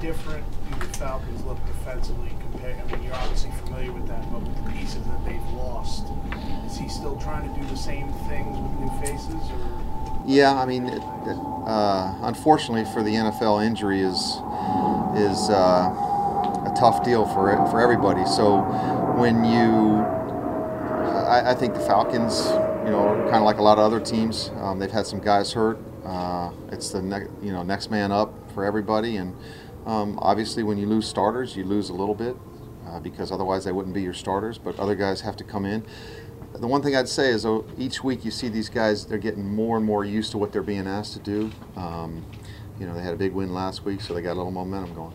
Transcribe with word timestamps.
different 0.00 0.44
do 0.70 0.86
the 0.86 0.92
Falcons 0.98 1.44
look 1.44 1.58
defensively 1.66 2.30
compared? 2.40 2.76
I 2.78 2.92
mean, 2.92 3.04
you're 3.04 3.14
obviously 3.14 3.50
familiar 3.64 3.92
with 3.92 4.06
that, 4.08 4.30
but 4.32 4.42
with 4.42 4.64
the 4.64 4.70
pieces 4.70 5.02
that 5.04 5.24
they've 5.24 5.52
lost, 5.54 6.06
is 6.66 6.76
he 6.76 6.88
still 6.88 7.16
trying 7.16 7.52
to 7.52 7.60
do 7.60 7.66
the 7.68 7.76
same 7.76 8.12
things 8.28 8.56
with 8.56 8.72
new 8.80 9.00
faces, 9.00 9.50
or? 9.50 10.22
Yeah, 10.26 10.60
I 10.60 10.66
mean, 10.66 10.86
it, 10.86 11.02
it, 11.26 11.38
uh, 11.66 12.14
unfortunately 12.22 12.84
for 12.92 13.02
the 13.02 13.14
NFL, 13.14 13.64
injury 13.64 14.00
is 14.00 14.40
is 15.16 15.48
uh, 15.50 15.88
a 16.68 16.74
tough 16.78 17.02
deal 17.02 17.26
for 17.26 17.50
it, 17.50 17.70
for 17.70 17.80
everybody. 17.80 18.24
So 18.26 18.58
when 19.16 19.44
you, 19.44 20.00
I, 21.26 21.52
I 21.52 21.54
think 21.54 21.74
the 21.74 21.80
Falcons, 21.80 22.48
you 22.84 22.92
know, 22.92 23.14
kind 23.24 23.36
of 23.36 23.44
like 23.44 23.58
a 23.58 23.62
lot 23.62 23.78
of 23.78 23.84
other 23.84 24.00
teams, 24.00 24.50
um, 24.60 24.78
they've 24.78 24.90
had 24.90 25.06
some 25.06 25.20
guys 25.20 25.52
hurt. 25.52 25.78
Uh, 26.04 26.50
it's 26.70 26.90
the 26.90 27.02
ne- 27.02 27.28
you 27.42 27.52
know 27.52 27.62
next 27.62 27.90
man 27.90 28.12
up 28.12 28.32
for 28.52 28.64
everybody, 28.64 29.16
and 29.16 29.34
um, 29.88 30.18
obviously 30.20 30.62
when 30.62 30.76
you 30.76 30.86
lose 30.86 31.08
starters, 31.08 31.56
you 31.56 31.64
lose 31.64 31.88
a 31.88 31.94
little 31.94 32.14
bit 32.14 32.36
uh, 32.86 33.00
because 33.00 33.32
otherwise 33.32 33.64
they 33.64 33.72
wouldn't 33.72 33.94
be 33.94 34.02
your 34.02 34.14
starters. 34.14 34.58
But 34.58 34.78
other 34.78 34.94
guys 34.94 35.22
have 35.22 35.36
to 35.38 35.44
come 35.44 35.64
in. 35.64 35.84
The 36.54 36.66
one 36.66 36.82
thing 36.82 36.94
I'd 36.94 37.08
say 37.08 37.30
is 37.30 37.46
oh, 37.46 37.64
each 37.78 38.04
week 38.04 38.24
you 38.24 38.30
see 38.30 38.48
these 38.48 38.68
guys, 38.68 39.06
they're 39.06 39.18
getting 39.18 39.54
more 39.54 39.78
and 39.78 39.86
more 39.86 40.04
used 40.04 40.30
to 40.32 40.38
what 40.38 40.52
they're 40.52 40.62
being 40.62 40.86
asked 40.86 41.14
to 41.14 41.20
do. 41.20 41.50
Um, 41.74 42.24
you 42.78 42.86
know, 42.86 42.94
they 42.94 43.02
had 43.02 43.14
a 43.14 43.16
big 43.16 43.32
win 43.32 43.54
last 43.54 43.84
week, 43.84 44.00
so 44.02 44.12
they 44.12 44.22
got 44.22 44.34
a 44.34 44.38
little 44.38 44.52
momentum 44.52 44.94
going. 44.94 45.14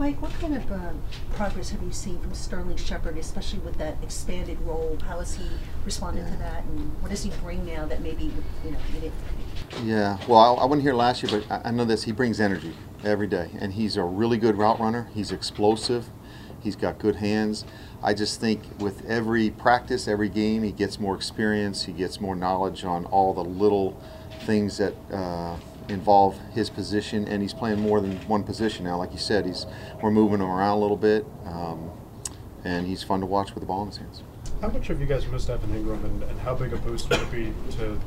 Mike, 0.00 0.22
what 0.22 0.32
kind 0.40 0.56
of 0.56 0.72
uh, 0.72 0.92
progress 1.34 1.68
have 1.68 1.82
you 1.82 1.92
seen 1.92 2.18
from 2.20 2.32
Sterling 2.32 2.78
Shepard, 2.78 3.18
especially 3.18 3.58
with 3.58 3.76
that 3.76 3.98
expanded 4.02 4.58
role? 4.62 4.96
How 5.06 5.18
has 5.18 5.34
he 5.34 5.44
responded 5.84 6.26
to 6.32 6.38
that, 6.38 6.64
and 6.64 7.02
what 7.02 7.10
does 7.10 7.22
he 7.22 7.28
bring 7.42 7.66
now 7.66 7.84
that 7.84 8.00
maybe 8.00 8.32
you 8.64 8.70
know 8.70 8.78
he 8.94 9.00
didn't? 9.00 9.12
Yeah, 9.84 10.16
well, 10.26 10.56
I, 10.58 10.62
I 10.62 10.64
wasn't 10.64 10.84
here 10.84 10.94
last 10.94 11.22
year, 11.22 11.38
but 11.38 11.52
I, 11.52 11.68
I 11.68 11.70
know 11.70 11.84
this. 11.84 12.04
He 12.04 12.12
brings 12.12 12.40
energy 12.40 12.72
every 13.04 13.26
day, 13.26 13.50
and 13.60 13.74
he's 13.74 13.98
a 13.98 14.02
really 14.02 14.38
good 14.38 14.56
route 14.56 14.80
runner. 14.80 15.10
He's 15.12 15.32
explosive. 15.32 16.06
He's 16.62 16.76
got 16.76 16.98
good 16.98 17.16
hands. 17.16 17.66
I 18.02 18.14
just 18.14 18.40
think 18.40 18.62
with 18.78 19.04
every 19.04 19.50
practice, 19.50 20.08
every 20.08 20.30
game, 20.30 20.62
he 20.62 20.72
gets 20.72 20.98
more 20.98 21.14
experience. 21.14 21.84
He 21.84 21.92
gets 21.92 22.22
more 22.22 22.34
knowledge 22.34 22.84
on 22.84 23.04
all 23.04 23.34
the 23.34 23.44
little 23.44 24.02
things 24.46 24.78
that 24.78 24.94
uh, 25.12 25.56
involve 25.90 26.38
his 26.52 26.70
position, 26.70 27.26
and 27.28 27.42
he's 27.42 27.54
playing 27.54 27.80
more 27.80 28.00
than 28.00 28.16
one 28.28 28.42
position 28.42 28.84
now. 28.84 28.96
Like 28.96 29.12
you 29.12 29.18
said, 29.18 29.44
he's 29.44 29.66
we're 30.02 30.10
moving 30.10 30.40
him 30.40 30.50
around 30.50 30.78
a 30.78 30.80
little 30.80 30.96
bit, 30.96 31.26
um, 31.44 31.90
and 32.64 32.86
he's 32.86 33.02
fun 33.02 33.20
to 33.20 33.26
watch 33.26 33.54
with 33.54 33.60
the 33.60 33.66
ball 33.66 33.82
in 33.82 33.88
his 33.88 33.98
hands. 33.98 34.22
How 34.60 34.68
much 34.68 34.88
have 34.88 35.00
you 35.00 35.06
guys 35.06 35.26
missed 35.26 35.50
Evan 35.50 35.70
Engram, 35.70 36.04
and, 36.04 36.22
and 36.22 36.40
how 36.40 36.54
big 36.54 36.72
a 36.72 36.76
boost 36.76 37.10
would 37.10 37.20
it 37.20 37.30
be 37.30 37.52
to 37.76 38.00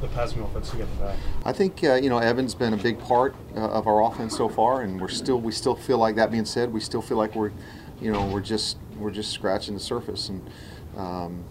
the 0.00 0.08
passing 0.08 0.42
offense 0.42 0.70
to 0.70 0.76
get 0.76 0.86
him 0.88 0.98
back? 0.98 1.16
I 1.44 1.52
think 1.52 1.82
uh, 1.84 1.94
you 1.94 2.10
know 2.10 2.18
Evan's 2.18 2.54
been 2.54 2.74
a 2.74 2.78
big 2.78 2.98
part 2.98 3.34
uh, 3.56 3.60
of 3.60 3.86
our 3.86 4.02
offense 4.02 4.36
so 4.36 4.48
far, 4.48 4.82
and 4.82 5.00
we're 5.00 5.08
still 5.08 5.40
we 5.40 5.52
still 5.52 5.74
feel 5.74 5.98
like 5.98 6.16
that 6.16 6.30
being 6.30 6.44
said, 6.44 6.72
we 6.72 6.80
still 6.80 7.02
feel 7.02 7.16
like 7.16 7.34
we're 7.34 7.52
you 8.00 8.12
know 8.12 8.26
we're 8.26 8.40
just 8.40 8.76
we're 8.98 9.10
just 9.10 9.32
scratching 9.32 9.74
the 9.74 9.80
surface, 9.80 10.28
and 10.28 10.48
um, 10.96 11.44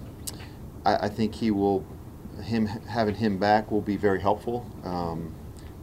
I, 0.86 0.96
I, 1.06 1.09
think 1.09 1.34
he 1.34 1.52
will 1.52 1.86
him 2.44 2.68
having 2.68 3.16
him 3.16 3.38
back 3.38 3.72
will 3.72 3.81
be 3.81 3.98
very 3.98 4.22
helpful. 4.22 4.70
Um, 4.84 5.34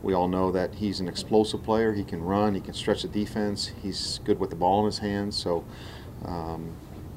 we 0.03 0.15
all 0.15 0.29
know 0.29 0.51
that 0.53 0.77
he's 0.77 1.01
an 1.01 1.09
explosive 1.09 1.63
player. 1.63 1.93
He 1.93 2.05
can 2.05 2.23
run. 2.23 2.55
He 2.55 2.61
can 2.61 2.75
stretch 2.75 3.03
the 3.03 3.09
defense. 3.09 3.73
He's 3.83 4.21
good 4.25 4.39
with 4.39 4.51
the 4.51 4.57
ball 4.57 4.81
in 4.81 4.87
his 4.87 4.99
hands. 4.99 5.37
So, 5.37 5.65
um, 6.25 6.73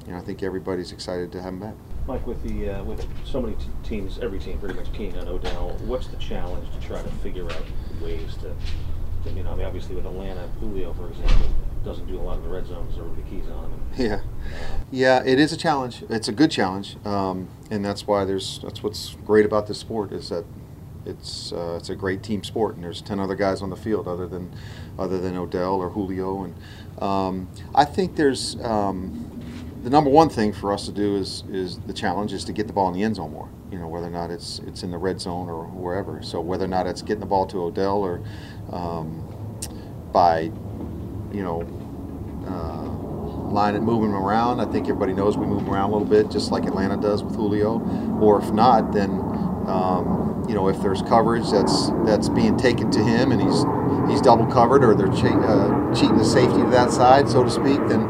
you 0.06 0.12
know, 0.12 0.18
I 0.18 0.22
think 0.22 0.42
everybody's 0.42 0.92
excited 0.92 1.30
to 1.32 1.42
have 1.42 1.52
him 1.52 1.60
back. 1.60 1.74
Mike, 2.06 2.26
with 2.26 2.42
the 2.42 2.70
uh, 2.70 2.82
with 2.82 3.06
so 3.24 3.40
many 3.40 3.56
teams, 3.84 4.18
every 4.18 4.38
team 4.38 4.58
pretty 4.58 4.74
much 4.74 4.92
keen 4.92 5.16
on 5.18 5.28
Odell. 5.28 5.76
What's 5.84 6.08
the 6.08 6.16
challenge 6.16 6.66
to 6.72 6.80
try 6.86 7.00
to 7.00 7.08
figure 7.22 7.44
out 7.44 7.64
ways 8.02 8.34
to, 8.36 8.54
to 9.24 9.36
you 9.36 9.42
know, 9.42 9.52
I 9.52 9.56
mean, 9.56 9.66
obviously 9.66 9.94
with 9.94 10.06
Atlanta, 10.06 10.48
Julio, 10.58 10.92
for 10.94 11.08
example, 11.08 11.48
doesn't 11.84 12.06
do 12.06 12.18
a 12.18 12.22
lot 12.22 12.38
of 12.38 12.42
the 12.42 12.48
red 12.48 12.66
zones 12.66 12.98
or 12.98 13.04
the 13.14 13.22
keys 13.22 13.44
on. 13.48 13.70
him. 13.70 13.80
yeah, 13.96 14.20
yeah, 14.90 15.22
it 15.24 15.38
is 15.38 15.52
a 15.52 15.56
challenge. 15.56 16.02
It's 16.08 16.28
a 16.28 16.32
good 16.32 16.50
challenge, 16.50 16.96
um, 17.04 17.48
and 17.70 17.84
that's 17.84 18.06
why 18.06 18.24
there's 18.24 18.58
that's 18.60 18.82
what's 18.82 19.16
great 19.26 19.44
about 19.44 19.66
this 19.66 19.78
sport 19.78 20.12
is 20.12 20.30
that 20.30 20.44
it's 21.06 21.52
uh, 21.52 21.76
it's 21.78 21.90
a 21.90 21.94
great 21.94 22.22
team 22.22 22.44
sport, 22.44 22.74
and 22.74 22.84
there's 22.84 23.02
ten 23.02 23.20
other 23.20 23.34
guys 23.34 23.62
on 23.62 23.70
the 23.70 23.76
field 23.76 24.06
other 24.06 24.26
than 24.26 24.52
other 24.98 25.18
than 25.18 25.36
Odell 25.36 25.74
or 25.74 25.90
Julio, 25.90 26.44
and 26.44 26.54
um, 27.02 27.48
I 27.74 27.84
think 27.84 28.16
there's 28.16 28.56
um, 28.62 29.40
the 29.82 29.90
number 29.90 30.10
one 30.10 30.28
thing 30.28 30.52
for 30.52 30.72
us 30.72 30.86
to 30.86 30.92
do 30.92 31.16
is 31.16 31.44
is 31.50 31.78
the 31.80 31.92
challenge 31.94 32.32
is 32.32 32.44
to 32.44 32.52
get 32.52 32.66
the 32.66 32.72
ball 32.72 32.88
in 32.88 32.94
the 32.94 33.02
end 33.02 33.16
zone 33.16 33.32
more. 33.32 33.48
You 33.70 33.78
know 33.78 33.88
whether 33.88 34.06
or 34.06 34.10
not 34.10 34.30
it's 34.30 34.58
it's 34.60 34.82
in 34.82 34.90
the 34.90 34.98
red 34.98 35.20
zone 35.20 35.48
or 35.48 35.64
wherever. 35.64 36.22
So 36.22 36.40
whether 36.40 36.64
or 36.64 36.68
not 36.68 36.86
it's 36.86 37.02
getting 37.02 37.20
the 37.20 37.26
ball 37.26 37.46
to 37.46 37.62
Odell 37.62 37.98
or 37.98 38.22
um, 38.70 39.58
by 40.12 40.50
you 41.32 41.42
know. 41.42 41.66
Uh, 42.46 43.00
line 43.50 43.74
it, 43.74 43.80
moving 43.80 44.10
him 44.10 44.16
around. 44.16 44.60
I 44.60 44.64
think 44.64 44.86
everybody 44.86 45.12
knows 45.12 45.36
we 45.36 45.46
move 45.46 45.68
around 45.68 45.90
a 45.90 45.92
little 45.92 46.08
bit, 46.08 46.30
just 46.30 46.50
like 46.50 46.64
Atlanta 46.64 46.96
does 46.96 47.22
with 47.22 47.34
Julio. 47.34 47.80
Or 48.20 48.40
if 48.40 48.50
not, 48.52 48.92
then 48.92 49.10
um, 49.66 50.44
you 50.48 50.54
know, 50.54 50.68
if 50.68 50.80
there's 50.80 51.02
coverage 51.02 51.50
that's 51.50 51.90
that's 52.04 52.28
being 52.28 52.56
taken 52.56 52.90
to 52.90 53.02
him 53.02 53.32
and 53.32 53.40
he's 53.40 53.64
he's 54.10 54.20
double 54.20 54.46
covered 54.46 54.84
or 54.84 54.94
they're 54.94 55.08
uh, 55.08 55.94
cheating 55.94 56.16
the 56.16 56.24
safety 56.24 56.58
to 56.62 56.70
that 56.70 56.90
side, 56.90 57.28
so 57.28 57.44
to 57.44 57.50
speak, 57.50 57.78
then 57.88 58.02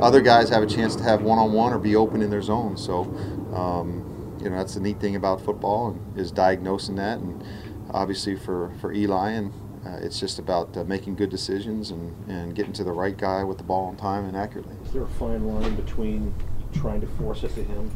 other 0.00 0.20
guys 0.20 0.48
have 0.48 0.62
a 0.62 0.66
chance 0.66 0.96
to 0.96 1.02
have 1.02 1.22
one-on-one 1.22 1.72
or 1.72 1.78
be 1.78 1.96
open 1.96 2.20
in 2.20 2.30
their 2.30 2.42
zone. 2.42 2.76
So, 2.76 3.02
um, 3.54 4.36
you 4.42 4.50
know, 4.50 4.56
that's 4.56 4.74
the 4.74 4.80
neat 4.80 5.00
thing 5.00 5.16
about 5.16 5.40
football 5.40 5.88
and 5.88 6.18
is 6.18 6.30
diagnosing 6.30 6.96
that. 6.96 7.18
And 7.18 7.42
obviously 7.90 8.36
for, 8.36 8.72
for 8.80 8.92
Eli, 8.92 9.30
and 9.30 9.52
uh, 9.86 9.98
it's 10.00 10.18
just 10.18 10.38
about 10.38 10.76
uh, 10.76 10.84
making 10.84 11.14
good 11.14 11.30
decisions 11.30 11.90
and, 11.90 12.28
and 12.28 12.54
getting 12.54 12.72
to 12.72 12.84
the 12.84 12.92
right 12.92 13.16
guy 13.16 13.44
with 13.44 13.58
the 13.58 13.64
ball 13.64 13.86
on 13.86 13.96
time 13.96 14.24
and 14.24 14.36
accurately. 14.36 14.76
Is 14.84 14.92
there 14.92 15.02
a 15.02 15.08
fine 15.08 15.46
line 15.46 15.74
between 15.76 16.34
trying 16.74 17.00
to 17.00 17.06
force 17.18 17.42
it 17.44 17.54
to 17.54 17.62
him 17.62 17.90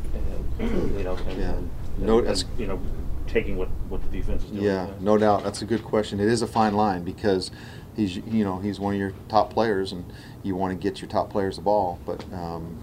and, 0.61 0.71
you 0.99 1.05
know, 1.05 1.17
and, 1.29 1.39
Yeah. 1.39 1.51
and, 1.53 1.71
No, 1.99 2.19
and, 2.19 2.27
that's- 2.27 2.45
you 2.57 2.67
know, 2.67 2.79
taking 3.27 3.57
what, 3.57 3.69
what 3.89 4.01
the 4.03 4.09
defense 4.09 4.45
is 4.45 4.51
doing? 4.51 4.63
Yeah, 4.65 4.89
no 5.01 5.19
doubt. 5.19 5.45
That's 5.45 5.61
a 5.63 5.67
good 5.67 5.85
question. 5.85 6.21
It 6.21 6.29
is 6.29 6.41
a 6.43 6.47
fine 6.47 6.75
line 6.75 7.03
because 7.05 7.51
he's 7.95 8.17
you 8.17 8.45
know 8.45 8.59
he's 8.59 8.79
one 8.81 8.95
of 8.95 9.01
your 9.01 9.13
top 9.29 9.53
players, 9.53 9.93
and 9.93 10.05
you 10.43 10.55
want 10.57 10.73
to 10.73 10.79
get 10.83 11.01
your 11.03 11.11
top 11.11 11.29
players 11.31 11.57
the 11.57 11.63
ball, 11.63 11.99
but 12.07 12.25
um, 12.33 12.79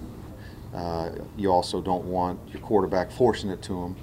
uh, 0.73 1.09
you 1.37 1.49
also 1.51 1.81
don't 1.81 2.05
want 2.05 2.39
your 2.51 2.61
quarterback 2.61 3.11
forcing 3.11 3.49
it 3.49 3.61
to 3.63 3.73
him, 3.85 3.95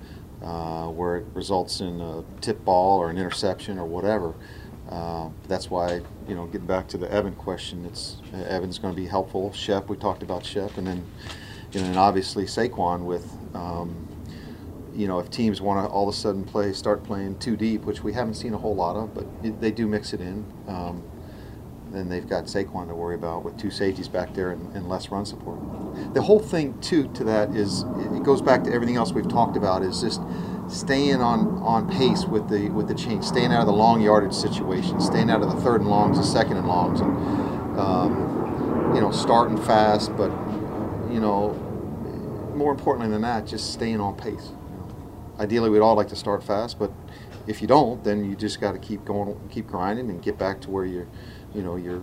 uh, 0.42 0.88
where 0.88 1.19
it 1.19 1.26
results 1.34 1.80
in 1.80 2.00
a 2.00 2.24
tip 2.41 2.64
ball 2.64 2.98
or 2.98 3.09
an 3.10 3.19
interception 3.19 3.78
or 3.78 3.84
whatever. 3.86 4.34
Uh, 4.91 5.28
that's 5.47 5.70
why 5.70 6.00
you 6.26 6.34
know 6.34 6.47
getting 6.47 6.66
back 6.66 6.88
to 6.88 6.98
the 6.98 7.10
Evan 7.12 7.34
question, 7.36 7.84
it's 7.86 8.16
Evan's 8.32 8.78
going 8.78 8.92
to 8.94 9.00
be 9.00 9.06
helpful. 9.06 9.53
Shep, 9.53 9.88
we 9.88 9.97
talked 9.97 10.24
about 10.24 10.44
Shep, 10.44 10.76
and 10.76 10.86
then 10.88 11.04
and 11.75 11.97
obviously 11.97 12.44
Saquon 12.44 13.05
with. 13.05 13.31
Um, 13.55 14.09
you 14.94 15.09
know, 15.09 15.19
if 15.19 15.31
teams 15.31 15.62
want 15.62 15.87
to 15.87 15.91
all 15.91 16.06
of 16.06 16.15
a 16.15 16.19
sudden 16.19 16.44
play, 16.44 16.71
start 16.75 17.03
playing 17.03 17.38
too 17.38 17.56
deep, 17.56 17.84
which 17.84 18.03
we 18.03 18.12
haven't 18.12 18.34
seen 18.34 18.53
a 18.53 18.59
whole 18.59 18.75
lot 18.75 18.94
of, 18.94 19.15
but 19.15 19.25
it, 19.43 19.59
they 19.59 19.71
do 19.71 19.87
mix 19.87 20.12
it 20.12 20.21
in. 20.21 20.44
Um, 20.69 21.03
then 21.93 22.09
they've 22.09 22.28
got 22.28 22.44
Saquon 22.44 22.88
to 22.88 22.94
worry 22.94 23.15
about 23.15 23.44
with 23.44 23.59
two 23.59 23.71
safeties 23.71 24.09
back 24.09 24.34
there 24.34 24.50
and, 24.50 24.75
and, 24.75 24.88
less 24.88 25.10
run 25.10 25.27
support. 25.27 25.59
The 26.15 26.22
whole 26.22 26.38
thing 26.38 26.78
too 26.81 27.09
to 27.15 27.25
that 27.25 27.50
is 27.50 27.83
it 27.83 28.22
goes 28.22 28.41
back 28.41 28.65
to 28.65 28.72
everything 28.72 28.97
else 28.97 29.12
we've 29.12 29.28
talked 29.28 29.56
about 29.56 29.83
is 29.83 30.00
just 30.00 30.22
staying 30.69 31.21
on, 31.21 31.59
on 31.62 31.91
pace 31.91 32.25
with 32.25 32.49
the 32.49 32.71
with 32.71 32.89
the 32.89 32.94
change, 32.94 33.25
staying 33.25 33.53
out 33.53 33.60
of 33.60 33.66
the 33.66 33.72
long 33.72 34.00
yardage 34.00 34.33
situation, 34.33 35.00
staying 35.00 35.31
out 35.31 35.43
of 35.43 35.54
the 35.54 35.60
third 35.60 35.83
and 35.83 35.91
longs, 35.91 36.16
the 36.16 36.25
second 36.25 36.56
and 36.56 36.66
longs, 36.66 37.00
and 37.00 37.78
um, 37.78 38.93
you 38.94 39.00
know 39.00 39.10
starting 39.10 39.59
fast, 39.59 40.16
but 40.16 40.31
you 41.10 41.21
know 41.21 41.59
more 42.57 42.73
importantly 42.73 43.11
than 43.11 43.23
that, 43.23 43.47
just 43.47 43.73
staying 43.73 44.01
on 44.01 44.17
pace 44.17 44.53
ideally 45.39 45.71
we'd 45.71 45.81
all 45.81 45.97
like 45.97 46.09
to 46.09 46.17
start 46.17 46.43
fast, 46.43 46.79
but 46.79 46.93
if 47.47 47.61
you 47.61 47.69
don't, 47.69 48.03
then 48.05 48.25
you 48.25 48.37
just 48.37 48.61
got 48.61 48.73
to 48.73 48.79
keep 48.79 49.05
going, 49.05 49.39
keep 49.51 49.67
grinding, 49.67 50.09
and 50.11 50.23
get 50.23 50.39
back 50.39 50.61
to 50.63 50.71
where 50.71 50.85
you're, 50.85 51.09
you 51.55 51.63
know, 51.63 51.77
you're 51.77 52.03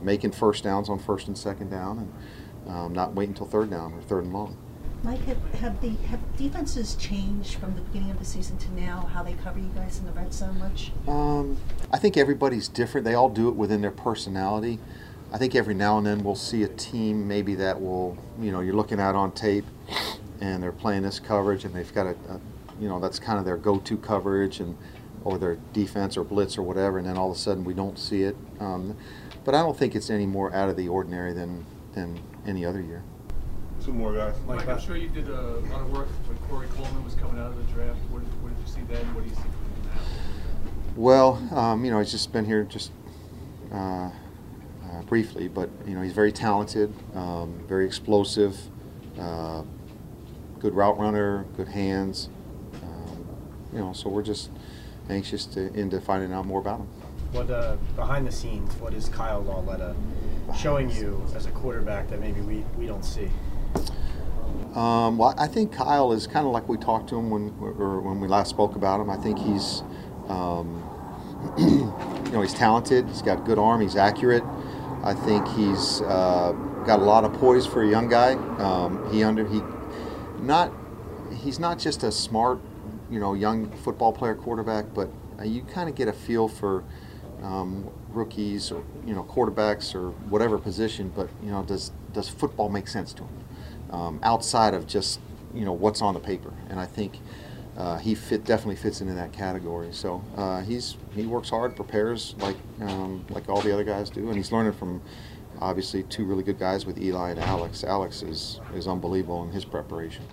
making 0.00 0.32
first 0.32 0.64
downs 0.64 0.88
on 0.88 0.98
first 0.98 1.28
and 1.28 1.36
second 1.36 1.70
down, 1.70 1.98
and 1.98 2.74
um, 2.74 2.92
not 2.92 3.14
wait 3.14 3.28
until 3.28 3.46
third 3.46 3.70
down 3.70 3.92
or 3.92 4.00
third 4.02 4.24
and 4.24 4.32
long. 4.32 4.56
Mike, 5.02 5.20
have, 5.26 5.54
have 5.54 5.80
the 5.80 5.90
have 6.08 6.36
defenses 6.36 6.96
changed 6.96 7.54
from 7.54 7.76
the 7.76 7.80
beginning 7.82 8.10
of 8.10 8.18
the 8.18 8.24
season 8.24 8.58
to 8.58 8.72
now? 8.72 9.08
How 9.12 9.22
they 9.22 9.34
cover 9.34 9.60
you 9.60 9.70
guys 9.74 9.98
in 9.98 10.06
the 10.06 10.12
red 10.12 10.32
zone 10.32 10.58
much? 10.58 10.90
Um, 11.06 11.56
I 11.92 11.98
think 11.98 12.16
everybody's 12.16 12.66
different. 12.66 13.04
They 13.04 13.14
all 13.14 13.28
do 13.28 13.48
it 13.48 13.54
within 13.54 13.80
their 13.80 13.92
personality. 13.92 14.80
I 15.32 15.38
think 15.38 15.54
every 15.54 15.74
now 15.74 15.98
and 15.98 16.06
then 16.06 16.24
we'll 16.24 16.34
see 16.34 16.62
a 16.62 16.68
team 16.68 17.28
maybe 17.28 17.54
that 17.56 17.80
will, 17.80 18.16
you 18.40 18.50
know, 18.50 18.60
you're 18.60 18.74
looking 18.74 18.98
at 18.98 19.14
on 19.14 19.32
tape, 19.32 19.66
and 20.40 20.62
they're 20.62 20.72
playing 20.72 21.02
this 21.02 21.20
coverage, 21.20 21.64
and 21.64 21.74
they've 21.74 21.92
got 21.94 22.06
a, 22.06 22.16
a 22.30 22.40
you 22.80 22.88
know 22.88 23.00
that's 23.00 23.18
kind 23.18 23.38
of 23.38 23.44
their 23.44 23.56
go-to 23.56 23.96
coverage 23.98 24.60
and 24.60 24.76
or 25.24 25.36
their 25.36 25.56
defense 25.72 26.16
or 26.16 26.24
blitz 26.24 26.56
or 26.56 26.62
whatever, 26.62 26.98
and 26.98 27.06
then 27.06 27.18
all 27.18 27.30
of 27.30 27.36
a 27.36 27.40
sudden 27.40 27.64
we 27.64 27.74
don't 27.74 27.98
see 27.98 28.22
it. 28.22 28.36
Um, 28.60 28.96
but 29.44 29.54
I 29.54 29.58
don't 29.58 29.76
think 29.76 29.94
it's 29.94 30.10
any 30.10 30.26
more 30.26 30.54
out 30.54 30.68
of 30.68 30.76
the 30.76 30.88
ordinary 30.88 31.32
than 31.32 31.66
than 31.94 32.18
any 32.46 32.64
other 32.64 32.80
year. 32.80 33.02
Two 33.84 33.92
more 33.92 34.14
guys. 34.14 34.34
Mike, 34.46 34.66
I'm 34.66 34.80
sure 34.80 34.96
you 34.96 35.08
did 35.08 35.28
a 35.28 35.40
lot 35.40 35.80
of 35.82 35.90
work 35.92 36.08
when 36.26 36.38
Corey 36.48 36.68
Coleman 36.68 37.04
was 37.04 37.14
coming 37.14 37.38
out 37.38 37.50
of 37.50 37.56
the 37.56 37.72
draft. 37.72 37.98
What 38.10 38.24
did, 38.24 38.42
what 38.42 38.56
did 38.56 38.66
you 38.66 38.72
see 38.72 38.80
then? 38.92 39.14
What 39.14 39.24
do 39.24 39.30
you 39.30 39.36
see 39.36 39.42
from 39.42 39.50
now? 39.84 40.00
Well, 40.96 41.48
um, 41.52 41.84
you 41.84 41.90
know, 41.90 41.98
he's 41.98 42.10
just 42.10 42.32
been 42.32 42.44
here 42.44 42.64
just 42.64 42.90
uh, 43.72 44.10
uh, 44.90 45.02
briefly, 45.02 45.48
but 45.48 45.68
you 45.86 45.94
know 45.94 46.02
he's 46.02 46.12
very 46.12 46.32
talented, 46.32 46.92
um, 47.14 47.62
very 47.68 47.86
explosive, 47.86 48.56
uh, 49.18 49.62
good 50.58 50.74
route 50.74 50.98
runner, 50.98 51.44
good 51.56 51.68
hands. 51.68 52.28
Um, 52.82 53.26
you 53.72 53.78
know, 53.78 53.92
so 53.92 54.08
we're 54.08 54.22
just 54.22 54.50
anxious 55.08 55.44
to 55.46 55.72
into 55.74 56.00
finding 56.00 56.32
out 56.32 56.46
more 56.46 56.60
about 56.60 56.80
him. 56.80 56.88
What 57.32 57.50
uh, 57.50 57.76
behind 57.94 58.26
the 58.26 58.32
scenes? 58.32 58.74
What 58.76 58.94
is 58.94 59.08
Kyle 59.08 59.42
Lauletta 59.42 59.94
showing 60.56 60.90
you 60.90 61.24
as 61.34 61.46
a 61.46 61.50
quarterback 61.50 62.08
that 62.08 62.20
maybe 62.20 62.40
we, 62.40 62.64
we 62.78 62.86
don't 62.86 63.04
see? 63.04 63.28
Um, 64.74 65.18
well, 65.18 65.34
I 65.36 65.46
think 65.46 65.72
Kyle 65.72 66.12
is 66.12 66.26
kind 66.26 66.46
of 66.46 66.52
like 66.52 66.68
we 66.68 66.78
talked 66.78 67.08
to 67.10 67.16
him 67.18 67.30
when 67.30 67.54
or 67.60 68.00
when 68.00 68.20
we 68.20 68.28
last 68.28 68.50
spoke 68.50 68.76
about 68.76 69.00
him. 69.00 69.10
I 69.10 69.16
think 69.16 69.38
he's, 69.38 69.82
um, 70.28 70.82
you 71.58 72.32
know, 72.32 72.40
he's 72.40 72.54
talented. 72.54 73.06
He's 73.08 73.22
got 73.22 73.44
good 73.44 73.58
arm. 73.58 73.80
He's 73.80 73.96
accurate. 73.96 74.44
I 75.02 75.14
think 75.14 75.46
he's 75.48 76.00
uh, 76.02 76.52
got 76.86 77.00
a 77.00 77.04
lot 77.04 77.24
of 77.24 77.32
poise 77.34 77.66
for 77.66 77.82
a 77.82 77.88
young 77.88 78.08
guy. 78.08 78.32
Um, 78.58 79.10
he 79.12 79.22
under 79.22 79.46
he, 79.46 79.62
not, 80.40 80.72
he's 81.34 81.58
not 81.58 81.78
just 81.78 82.02
a 82.02 82.12
smart, 82.12 82.60
you 83.10 83.20
know, 83.20 83.34
young 83.34 83.70
football 83.78 84.12
player 84.12 84.34
quarterback, 84.34 84.86
but 84.94 85.08
uh, 85.38 85.44
you 85.44 85.62
kind 85.62 85.88
of 85.88 85.94
get 85.94 86.08
a 86.08 86.12
feel 86.12 86.48
for 86.48 86.84
um, 87.42 87.88
rookies 88.10 88.72
or 88.72 88.82
you 89.06 89.14
know 89.14 89.22
quarterbacks 89.22 89.94
or 89.94 90.10
whatever 90.30 90.58
position. 90.58 91.12
But 91.14 91.28
you 91.42 91.50
know, 91.50 91.62
does 91.62 91.92
does 92.12 92.28
football 92.28 92.68
make 92.68 92.88
sense 92.88 93.12
to 93.14 93.22
him? 93.22 93.38
um, 93.90 94.20
outside 94.22 94.74
of 94.74 94.86
just 94.86 95.20
you 95.54 95.64
know 95.64 95.72
what's 95.72 96.02
on 96.02 96.14
the 96.14 96.20
paper. 96.20 96.52
And 96.68 96.78
I 96.78 96.86
think 96.86 97.18
uh, 97.78 97.96
he 97.96 98.14
fit 98.14 98.44
definitely 98.44 98.74
fits 98.74 99.00
into 99.00 99.14
that 99.14 99.32
category. 99.32 99.88
So 99.92 100.22
uh, 100.36 100.62
he's 100.62 100.96
he 101.14 101.26
works 101.26 101.48
hard, 101.48 101.76
prepares 101.76 102.34
like 102.38 102.56
um, 102.80 103.24
like 103.30 103.48
all 103.48 103.60
the 103.60 103.72
other 103.72 103.84
guys 103.84 104.10
do, 104.10 104.26
and 104.26 104.36
he's 104.36 104.50
learning 104.50 104.72
from 104.72 105.00
obviously 105.60 106.02
two 106.02 106.24
really 106.24 106.42
good 106.42 106.58
guys 106.58 106.84
with 106.84 107.00
Eli 107.00 107.30
and 107.30 107.40
Alex. 107.40 107.84
Alex 107.84 108.22
is 108.22 108.60
is 108.74 108.88
unbelievable 108.88 109.44
in 109.44 109.52
his 109.52 109.64
preparation. 109.64 110.24